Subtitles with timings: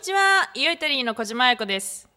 [0.00, 2.08] にちは、イオイタリーの小島彩子です。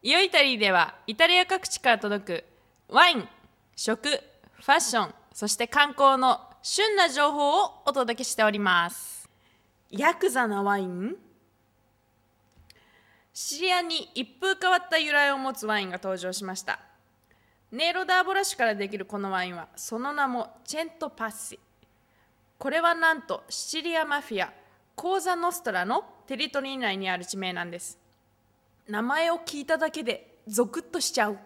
[0.00, 2.44] イオイタリーでは、イタリア各地から届く
[2.88, 3.28] ワイン、
[3.74, 9.28] 食、ファッション、そして観光の旬な情報をお届けしております。
[9.90, 11.16] ヤクザなワイン？
[13.34, 16.78] シチリアに一風変わった由来を持つワインが登場しました。
[17.72, 21.58] ネイロダーボラ酒からできるこのワインは、その名もチェントパッシ。
[22.58, 24.52] これはなんとシチリアマフィア
[24.94, 27.98] コーザ・ノストラのテリトリー内にある地名なんです。
[28.88, 31.38] 名前を聞いただけでゾクッとしちゃう。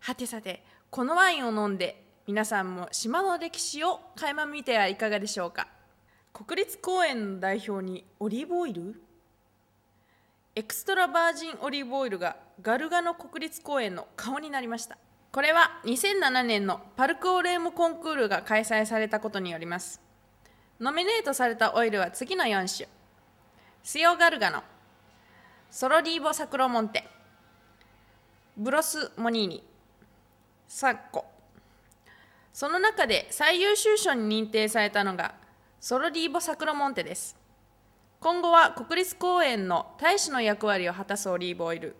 [0.00, 5.68] はてさてこのワインを飲んで皆さんも島の歴史を垣間見てはいかがでしょうか。
[6.32, 9.00] 国立公園の代表にオリーブオイル？
[10.54, 14.98] エクストラバージンオリーブオイルがガルガの国立公園の顔になりました。
[15.30, 20.00] これは2007年のパルクオレームコンクールが開催されたことによります。
[20.78, 22.88] ノミネートされたオイルは次の4種。
[23.84, 24.62] スヨガルガノ
[25.68, 27.04] ソロディーボサクロモンテ。
[28.56, 29.64] ブロスモニーニ。
[30.68, 31.24] サッコ。
[32.52, 35.34] その中で最優秀賞に認定されたのが
[35.80, 37.36] ソロディーボサクロモンテです。
[38.20, 41.96] 今後は国立公園の大使の役割を果たすオリーブオイル。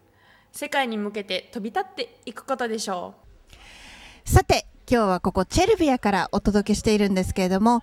[0.53, 3.15] 世界に向けて飛び立っていくことでしょ
[4.25, 4.31] う。
[4.31, 7.83] さて今日はここチェルビアからお届けしているんですけれども、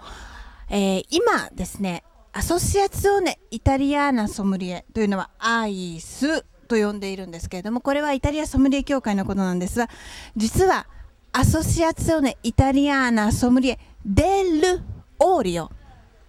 [0.70, 2.06] えー今ですね
[2.40, 9.90] アソシアツオネ・イタリアーナ・ソムリエというのはアイスと呼んでいるんですけれどもこれはイタリアソムリエ協会のことなんですが
[10.38, 10.88] 実は
[11.34, 14.82] アソシアツオネ・イタリアーナ・ソムリエ・デル・
[15.20, 15.70] オーリオ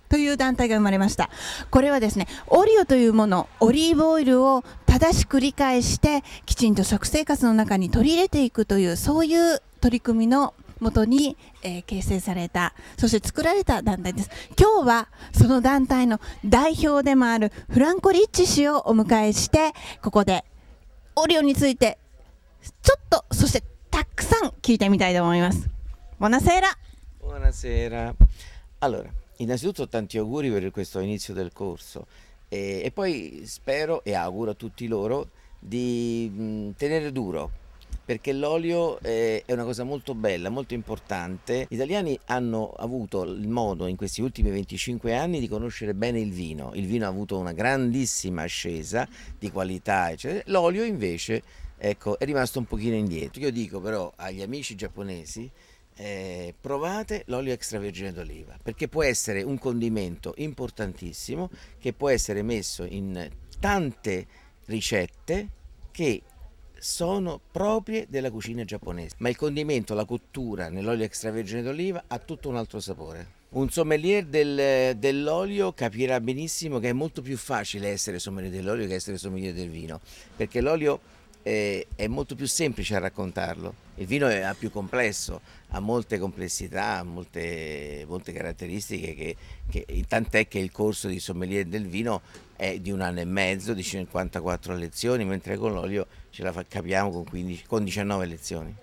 [0.09, 1.31] という団体が生まれました。
[1.71, 20.45] これはですねオリオというものオリーブオイルを正しく理解してきちんと食生活の中に取り入れていくというそういう取り組みのもとに、えー形成されたそして作られた団体です今日はその団体の代表でもあるフランコ・リッチ氏をお迎えしてここで
[21.17, 21.99] オリオについて
[22.83, 25.69] ちょっとそしてたくさん聞いてみたいと思います
[26.19, 26.77] ボナセーラ
[27.23, 28.13] Buonasera.
[28.79, 32.07] Allora, innanzitutto tanti auguri per questo inizio del corso
[32.49, 37.51] e, e poi spero e auguro a tutti loro di mh, tenere duro
[38.11, 41.67] perché l'olio eh, è una cosa molto bella, molto importante.
[41.69, 46.33] Gli italiani hanno avuto il modo in questi ultimi 25 anni di conoscere bene il
[46.33, 46.73] vino.
[46.75, 50.43] Il vino ha avuto una grandissima ascesa di qualità, eccetera.
[50.47, 51.41] L'olio invece
[51.79, 53.43] ecco, è rimasto un pochino indietro.
[53.43, 55.49] Io dico però agli amici giapponesi
[55.95, 61.49] eh, provate l'olio extravergine d'oliva perché può essere un condimento importantissimo
[61.79, 64.27] che può essere messo in tante
[64.65, 65.49] ricette
[65.93, 66.23] che
[66.81, 72.49] sono proprie della cucina giapponese, ma il condimento, la cottura nell'olio extravergine d'oliva ha tutto
[72.49, 73.39] un altro sapore.
[73.51, 78.95] Un sommelier del- dell'olio capirà benissimo che è molto più facile essere sommelier dell'olio che
[78.95, 80.01] essere sommelier del vino,
[80.35, 81.01] perché l'olio
[81.43, 83.75] eh, è molto più semplice a raccontarlo.
[83.97, 89.37] Il vino è è più complesso, ha molte complessità, ha molte, molte caratteristiche, che,
[89.69, 92.23] che- tant'è che il corso di sommelier del vino
[92.57, 97.11] è di un anno e mezzo, di 54 lezioni, mentre con l'olio ce la capiamo
[97.11, 98.75] con, 15 con 19 lezioni.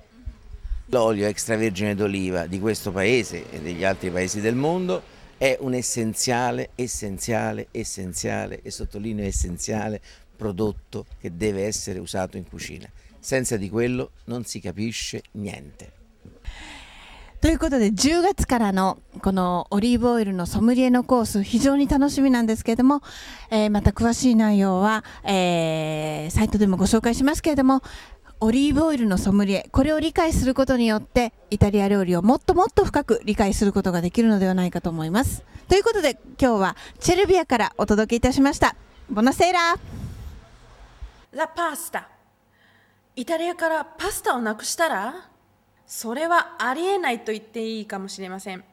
[0.87, 6.69] L'olio extravergine d'oliva di questo paese e degli altri paesi del mondo è un essenziale,
[6.75, 10.01] essenziale, essenziale e sottolineo essenziale
[10.35, 12.89] prodotto che deve essere usato in cucina.
[13.19, 16.05] Senza di quello non si capisce niente.
[17.39, 23.01] ということで10月からのこのオリーブオイルのソムリエのコース非常に楽しみなんですけれども、
[23.51, 27.83] えーまた詳しい内容は、えーサイトでもご紹介しますけれども
[28.39, 35.43] オリーブオイルのソムリエこれを理解することによってイタリア料理をもっともっと深く理解することができるのではないかと思います。
[35.67, 38.75] ということで今日はチェルビアからお届けいたしました。
[39.09, 42.09] ボナセーラーラ・パスタ
[43.15, 45.29] イタリアからパスタをなくしたら？
[45.87, 48.63] それはありえないと言っていいかもしれません。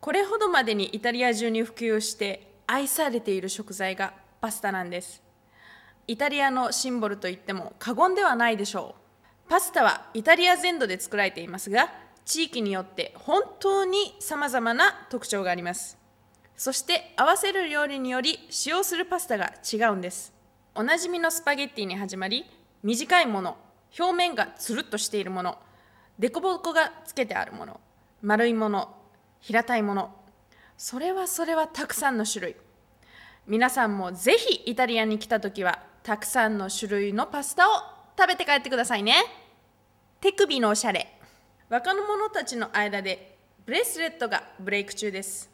[0.00, 5.20] これほどまでにイタリア中に普及して愛されている食材がパスタなんです。
[6.06, 8.94] イタリアのシンボルといっても過言ではないでしょ
[9.46, 9.50] う。
[9.50, 11.92] パスタはイタリア全土で作られていますが
[12.24, 15.98] 地域によって本当にさまざまな特徴があります。
[16.56, 20.32] そして合わせる料理により使用するパスタが違うんです。
[20.76, 22.46] おなじみのスパゲッティに始まり
[22.84, 23.56] 短いもの
[23.98, 25.58] 表面がつるっとしているもの
[26.18, 27.80] 凸凹がつけてあるもの。
[28.20, 28.94] 丸いもの。
[29.40, 30.14] 平たいもの。
[30.76, 32.56] それはそれはたくさんの種類。
[33.46, 37.72] 皆さんもぜひイタリアに来た時はたくさんの種類のパスタを
[38.18, 39.14] 食べて帰ってくださいね。
[40.20, 41.18] 手首のおしゃれ。
[41.68, 45.50] 若者たちの間でブレスレットがブレイク中です。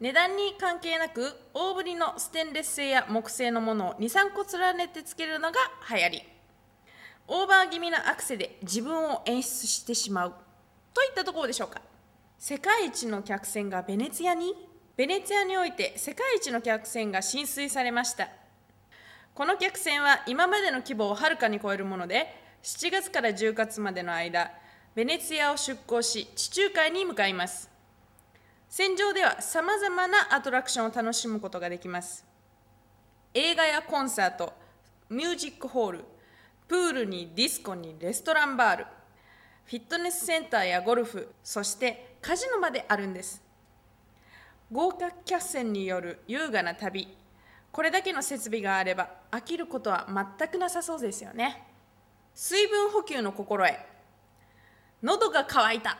[0.00, 6.31] 値段に関係なく大ぶりのステンレス製や木製のものを23個連ねてつけるのが流行り。
[7.28, 10.34] オーバー気味なアクセで自分を演出してしまう。
[10.94, 11.80] といったところでしょうか。
[12.38, 14.54] 世界一の客船がベネツィアに
[14.96, 18.28] ベネツィアにおいて世界一の客船が浸水されました。
[19.34, 24.50] この客船は今までの規模をはるかに超えるもので7月から10月までの間
[24.94, 27.70] ベネツィアを出港し地中海に向かいます。
[28.68, 32.26] 船上ではさまざまなアトラクションを楽しむことができます。
[33.34, 34.52] 映画やコンサート
[35.08, 36.04] ミュージックホール
[36.72, 38.86] プールにディスコにレストランバール
[39.66, 43.42] フィットネスセンターやゴルフそしてカジノまであるんです。
[44.70, 47.08] 豪華客船による優雅な旅
[47.70, 50.08] これだけの設備があれば飽きることは
[50.38, 51.62] 全くなさそうですよね。
[52.32, 53.76] 水分補給の心得
[55.02, 55.98] 喉が渇いた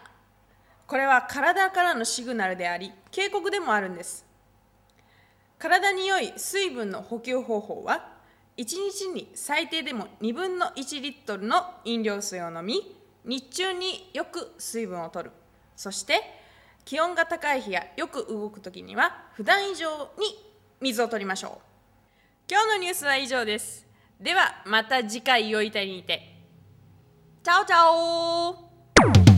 [0.86, 4.24] これは体からのシグナルであり警告でもあるんです。
[5.58, 8.21] 体に良い水分の補給方法は
[8.56, 15.30] 1日に最低でも2分の1リットルの飲料水を飲み日中によく水分を取る。
[15.76, 16.20] そして
[16.84, 20.36] 気温が高い日やよく動く時には普段以上に
[20.80, 21.50] 水を取りましょう。
[22.50, 23.86] 今日のニュースは以上です。
[24.20, 26.28] ではまた次回よいたりにて。
[27.42, 29.31] チャオチャオ